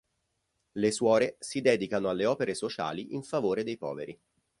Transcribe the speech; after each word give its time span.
Le 0.71 0.89
suore 0.91 1.35
si 1.37 1.61
dedicano 1.61 2.09
alle 2.09 2.25
opere 2.25 2.55
sociali 2.55 3.13
in 3.13 3.21
favore 3.21 3.63
dei 3.63 3.77
poveri. 3.77 4.19